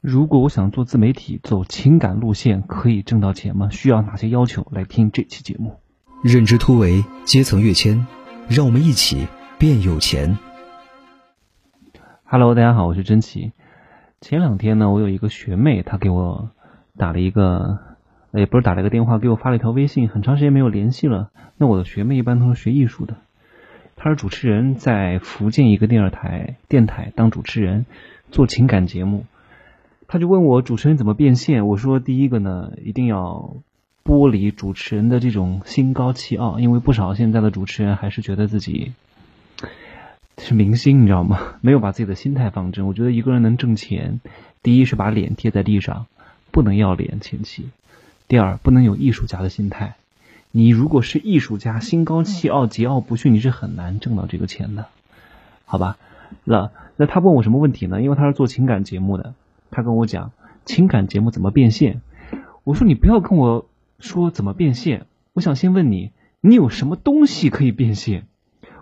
[0.00, 3.68] 如果我想做自媒体，走情感路线，可以挣到钱吗？
[3.68, 4.64] 需要哪些要求？
[4.70, 5.80] 来听这期节目。
[6.22, 8.06] 认知突围，阶层跃迁，
[8.48, 9.26] 让我们一起
[9.58, 10.38] 变有钱。
[12.22, 13.50] Hello，大家好，我是真奇。
[14.20, 16.50] 前两天呢，我有一个学妹，她给我
[16.96, 17.80] 打了一个，
[18.32, 21.30] 也不是打了一个电话，给我发了一条微信，很长时间没有联系了。
[21.56, 23.16] 那我的学妹一般都是学艺术的，
[23.96, 27.84] 她是主持人，在福建一个电视台电台当主持人，
[28.30, 29.24] 做情感节目。
[30.10, 33.56] 他就问我主持人怎么变现，我说第一个呢，一定要
[34.02, 38.92] 剥离主持人的这种心高气傲，因为不少现在的主持人还是觉得自己
[40.38, 41.38] 是明星，你知道吗？
[41.60, 42.86] 没有把自己的心态放正。
[42.86, 44.20] 我觉得一个人能挣钱，
[44.62, 46.06] 第一是把脸贴在地上，
[46.50, 47.64] 不能要脸前期；
[48.28, 49.96] 第二，不能有艺术家的心态。
[50.52, 54.86] 你如果是艺术家，心高气傲、桀骜不驯，你是很难挣到这个钱的，
[55.66, 55.98] 好吧？
[56.44, 58.00] 那那他问我什么问题呢？
[58.00, 59.34] 因为他是做情感节目的。
[59.70, 60.32] 他跟我讲
[60.64, 62.00] 情感节目怎么变现，
[62.64, 68.26] 我说你不要跟我说怎么变现，我想先问你，你有什么东西可以变现？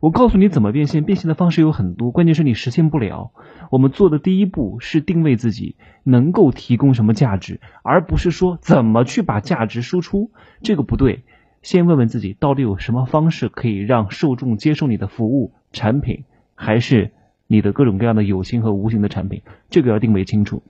[0.00, 3.30] 我告诉你怎么变现，变现的方式有很多，关键是你实现不了。
[3.70, 11.22] 我们做的第一步是定位自己能够提供什么价值，而不是说怎么去把价值输出，这个不对。
[11.62, 16.24] 先问问自己，到底有什么方式可以让受众接受你的服务、产品，
[16.56, 17.12] 还是
[17.52, 20.62] 你的各种各样的有形和无形的产品，这个要定位清楚。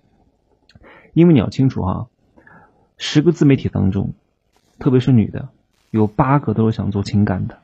[1.13, 2.09] 因为你要清楚哈，
[2.99, 4.15] 十个自媒体当中，
[4.81, 5.51] 特别是女的，
[5.93, 7.59] 有八个都是想做情感的。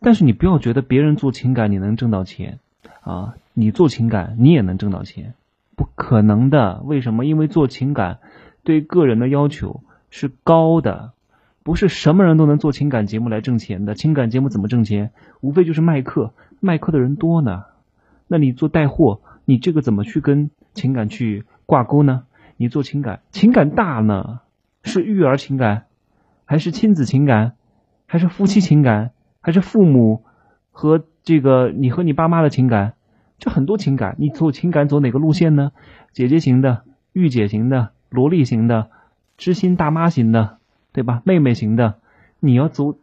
[0.00, 2.58] 但是你不要觉得别人做情感你能挣到钱
[3.02, 5.34] 啊，你做情感你也能挣到钱，
[5.76, 6.80] 不可能的。
[6.86, 7.26] 为什么？
[7.26, 8.16] 因为做情感
[8.64, 11.12] 对个人的要求是高的，
[11.62, 13.94] 不是什么人都能做情感节目来挣钱的。
[13.94, 15.10] 情感节目怎么挣钱？
[15.42, 17.64] 无非就是卖课，卖课的人多呢。
[18.28, 22.24] 那你做带货，你这个怎么去跟情感去挂钩呢？
[22.56, 24.40] 你做情感，情感大呢，
[24.82, 25.86] 是育儿情感，
[26.44, 27.54] 还是亲子情感，
[28.06, 30.24] 还是夫妻情感，还是父母
[30.70, 32.94] 和这个你和你爸妈的情感？
[33.38, 35.70] 这很多情感，你做情感走哪个路线呢？
[36.12, 38.90] 姐姐型的、御姐型的、萝莉型的、
[39.36, 40.58] 知心大妈型的，
[40.92, 41.22] 对吧？
[41.24, 42.00] 妹妹型的，
[42.40, 42.96] 你要走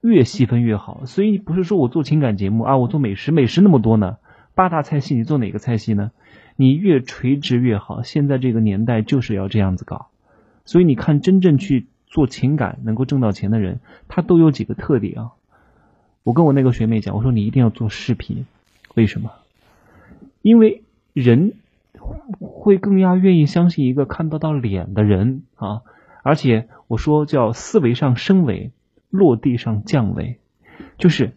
[0.00, 1.04] 越细分越好。
[1.04, 4.16] 所以不是说我做情感节目啊，我做美食，美食那么多呢，
[4.56, 6.12] 八大菜系你做哪个菜系呢？
[6.56, 10.06] 你越垂直越好，现在这个年代就是要这样子搞，
[10.64, 15.32] 所以你看，真正去做情感能够挣到钱的人，他都有几个特点啊。
[16.22, 18.46] 我跟我那个学妹讲，我说你一定要做视频，
[18.94, 19.30] 为什么？
[20.40, 21.52] 因为人
[22.40, 25.82] 会更加愿意相信一个看得到脸的人啊，
[26.22, 28.70] 而且我说叫思维上升维，
[29.10, 30.38] 落地上降维，
[30.96, 31.32] 就是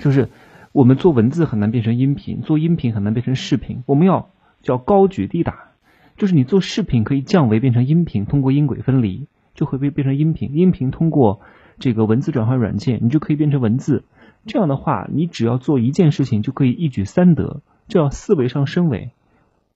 [0.00, 0.28] 就是。
[0.74, 3.84] 我们做文字很难变成音频，做音频很难变成视频。
[3.86, 4.30] 我们要
[4.60, 5.68] 叫高举低打，
[6.16, 10.56] 就是你做视频可以降维变成音频，通过音轨分离就会被变成音频。
[10.56, 11.40] 音频通过
[11.78, 14.02] 这个文字转换软件，你就可以变成文字。
[14.46, 19.10] 这样的话，你只要做一件事情就可以一举三得，这叫思维上升维，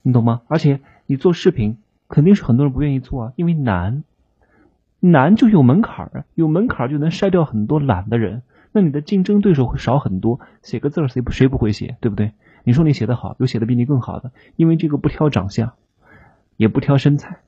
[0.03, 0.41] 你懂吗？
[0.49, 1.77] 而且你做视频
[2.09, 4.03] 肯定是很多人不愿意做啊，因为难，
[4.99, 8.43] 难就有门槛儿，有门槛儿就能筛掉很多懒的人。
[8.79, 12.31] 那你的竞争对手会少很多，写个字儿谁谁不会写，对不对？
[12.63, 15.73] 你说你写的好，有写的比你更好的，因为这个不挑长相，
[16.57, 17.39] 也不挑身材，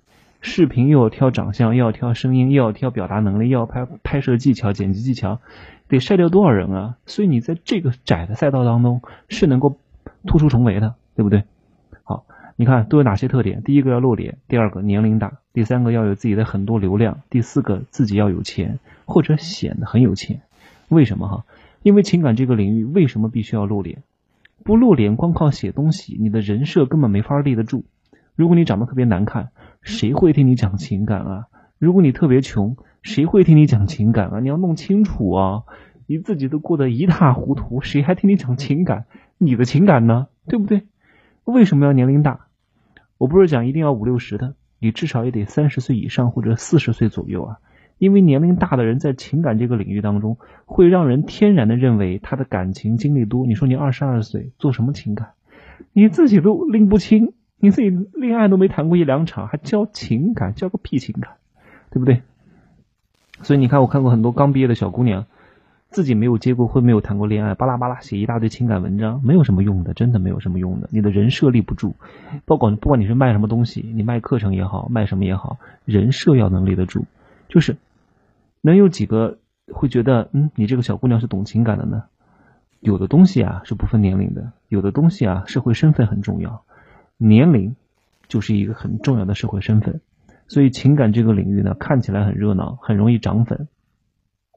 [0.40, 5.38] 视频又要挑长相，又要挑声音，又要挑表达能力，又要拍拍摄技巧、剪辑技巧，
[5.86, 6.96] 得筛掉多少人啊？
[7.06, 9.76] 所以你在这个窄的赛道当中是能够
[10.26, 11.44] 突出重围的，对不对？
[12.02, 12.24] 好，
[12.56, 13.62] 你看都有哪些特点？
[13.62, 20.40] 第一个要露脸，第二个年龄大，第三个要有自己的很多流量，第四个自己要有钱或者显得很有钱。
[20.90, 21.44] 为什么哈？
[21.82, 24.02] 因为情感这个领域，为什么必须要露脸？
[24.64, 27.84] 不露脸，光靠写东西，你的人设根本没法立得住。
[28.34, 29.50] 如果你长得特别难看，
[29.80, 31.46] 谁会听你讲情感啊？
[31.78, 34.40] 如果你特别穷，谁会听你讲情感啊？
[34.40, 35.62] 你要弄清楚啊！
[36.06, 39.06] 你自己都过得一塌糊涂，谁还听你讲情感？
[39.38, 40.26] 你的情感呢？
[40.48, 40.88] 对不对？
[41.44, 42.48] 为什么要年龄大？
[43.16, 47.56] 我不是讲一定要五六十的，你至少也得三十岁以上或者四十岁左右啊。
[48.00, 53.46] 因为年龄大的人在情感这个领域当中，会让人天然的认为他的感情经历多。
[53.46, 55.32] 你说你二十二岁做什么情感？
[55.92, 60.54] 你自己都拎不清，你自己恋爱都没谈过一两场，还教情感？
[60.54, 61.32] 教个屁情感，
[61.90, 62.22] 对不对？
[63.42, 65.26] 所以你看，我看过很多刚毕业的小姑娘，
[65.90, 70.88] 自己没有结过婚，没有谈过恋爱，巴拉巴拉写一大堆情感文章，没有什么用的，真的没有什么用的。
[70.90, 71.94] 你的人设立不住，
[72.46, 77.04] 不管不管你是卖什么东西，你卖课程也好，卖什么也好，人设要能立得住，
[77.50, 77.76] 就是。
[78.60, 79.38] 能有几个
[79.72, 82.04] 会觉得，嗯，你这个小姑娘是懂情感的呢？
[82.80, 86.64] 有的东西啊是不分年龄的，有的东西啊社会身份很重要，
[87.18, 87.76] 年龄
[88.28, 90.00] 就是一个很重要的社会身份。
[90.48, 93.68] 所以情感这个领域呢，看起来很热闹，很容易涨粉，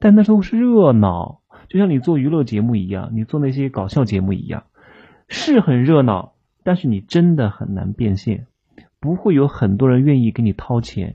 [0.00, 4.64] 但那都是热闹，就像你做娱乐节目一样，你做那些搞笑节目一样，
[5.28, 6.32] 是很热闹，
[6.64, 8.46] 但是你真的很难变现，
[8.98, 11.14] 不会有很多人愿意给你掏钱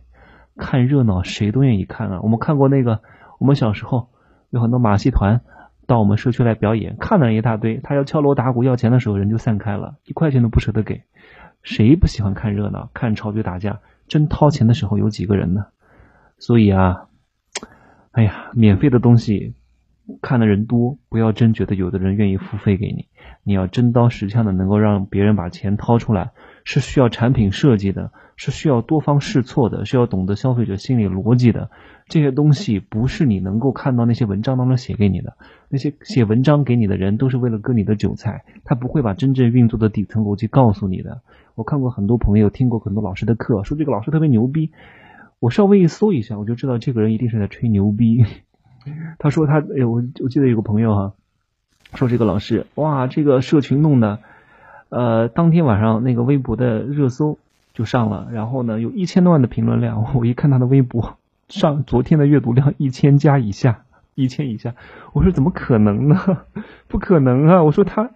[0.59, 2.19] 看热闹，谁都愿意看啊。
[2.21, 3.01] 我们看过那个，
[3.39, 4.09] 我们小时候
[4.49, 5.41] 有很多马戏团
[5.87, 11.01] 到我们社区来表演，看了一大堆，他要敲锣打鼓要钱的时候，人就散开了，一块钱都不舍得给，
[11.63, 13.79] 谁不喜欢看热闹，看潮剧打架？
[14.07, 15.67] 真掏钱的时候有几个人呢？
[16.37, 17.07] 所以啊，
[18.11, 19.55] 哎呀，免费的东西
[20.21, 23.07] 看的人多，不要真觉得有的人愿意付费给你。
[23.43, 26.31] 你要真刀实枪的能够让别人把钱掏出来，
[26.63, 31.69] 是需要产品设计的，是需要多方试错的，需要懂得消费者心理逻辑的。
[32.07, 35.37] 这些东西不是你能够看到那些文章当中写给你的。
[35.69, 41.21] 那些写文章给你的人都是为了割你的韭菜，他不会把真正运作的底层逻辑告诉你的。
[41.55, 44.71] 我看过很多朋友，听过很多老师的课，说这个老师特别牛逼。
[45.39, 48.25] 我稍微一搜一下，我就知道这个人一定是在吹牛逼。
[49.19, 51.13] 他说他，哎，我我记得有个朋友哈，
[51.93, 54.19] 说这个老师，哇，这个社群弄的，
[54.89, 57.37] 呃，当天晚上那个微博的热搜
[57.73, 60.15] 就上了，然后呢有一千多万的评论量。
[60.15, 63.83] 我一看他的微博，上昨天的阅读量一千加以下，
[64.15, 64.75] 一千以下。
[65.13, 66.39] 我说怎么可能呢？
[66.87, 67.63] 不可能啊！
[67.63, 68.09] 我说他。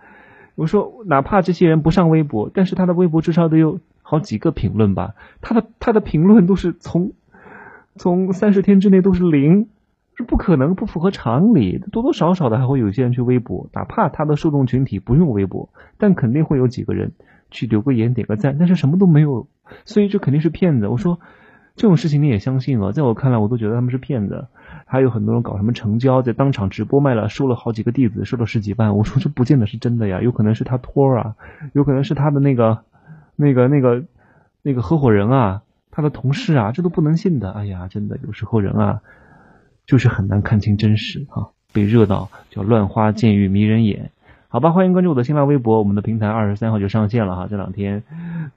[0.56, 5.16] 我说，哪怕这些人不上微博，但是他的微博至少得有好几个评论吧？
[5.42, 7.14] 他的他的评论都是从
[7.96, 9.68] 从三十天之内都是零，
[10.16, 11.78] 是不可能，不符合常理。
[11.92, 17.12] 多多少少的还会有些人去微博，哪怕他的受众群体不用微博，但肯定会有几个人
[17.52, 19.48] 去留个言、点个赞，但是什么都没有，
[19.86, 20.88] 所以这肯定是骗子。
[20.88, 21.20] 我说。
[21.76, 22.92] 这种事情你也相信了？
[22.92, 24.46] 在我看来，我都觉得他们是骗子。
[24.86, 28.96] 还有很多人搞什么成交，在当场直播卖了，收了好几个弟子，收了十几万。
[28.96, 31.34] 我说这不见得是真的呀，有可能是他托啊，
[31.74, 32.84] 有可能是他的那个、
[33.36, 34.04] 那个、那个、
[34.62, 37.50] 那个合伙人啊，他的同事啊，这都不能信的。
[37.50, 39.02] 哎呀，真的有时候人啊，
[39.86, 44.12] 就是很难看清真实啊，被热闹叫乱花渐欲迷人眼。
[44.48, 47.48] 好吧，欢迎关注我的新浪微博，我们的平台二十三号就上线了哈。
[47.50, 48.04] 这两天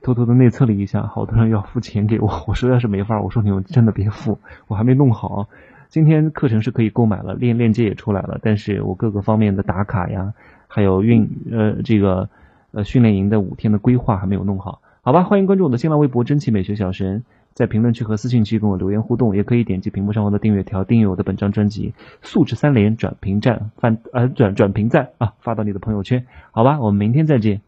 [0.02, 3.20] 偷偷的内测了一下，好多人要付钱给我， 我实在是没法。
[3.20, 5.48] 我说你们真的别付，我还没弄好。
[5.88, 10.34] 今天课程是可以购买了，链链接也出来了，但是我各个方面的打卡呀，
[10.68, 12.28] 还有运呃这个
[12.72, 14.80] 呃训练营的五天的规划还没有弄好。
[15.06, 17.22] 好吧，欢迎关注我的新浪微博真气美学小神。
[17.54, 27.60] 在评论区和私信区跟我留言互动，也可以点击屏幕上方的订阅条订阅我的本张专辑，素质三连转评赞翻呃转转评赞啊发到你的朋友圈，好吧，我们明天再见。